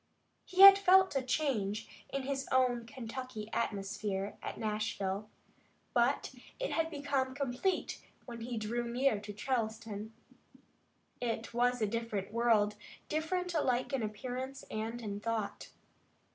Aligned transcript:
He 0.45 0.61
had 0.61 0.79
felt 0.79 1.15
a 1.15 1.21
change 1.21 1.87
in 2.09 2.23
his 2.23 2.47
own 2.51 2.87
Kentucky 2.87 3.49
atmosphere 3.53 4.35
at 4.41 4.57
Nashville, 4.57 5.29
but 5.93 6.33
it 6.59 6.71
had 6.71 6.89
become 6.89 7.35
complete 7.35 8.03
when 8.25 8.41
he 8.41 8.57
drew 8.57 8.91
near 8.91 9.19
to 9.19 9.31
Charleston. 9.31 10.11
It 11.21 11.53
was 11.53 11.83
a 11.83 11.85
different 11.87 12.33
world, 12.33 12.77
different 13.09 13.53
alike 13.53 13.93
in 13.93 14.01
appearance 14.01 14.63
and 14.71 15.03
in 15.03 15.19
thought. 15.19 15.69